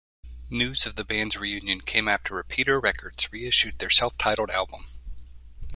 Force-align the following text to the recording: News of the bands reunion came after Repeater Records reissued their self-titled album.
News 0.49 0.87
of 0.87 0.95
the 0.95 1.05
bands 1.05 1.37
reunion 1.37 1.79
came 1.81 2.07
after 2.07 2.33
Repeater 2.33 2.79
Records 2.79 3.31
reissued 3.31 3.77
their 3.77 3.91
self-titled 3.91 4.49
album. 4.49 4.85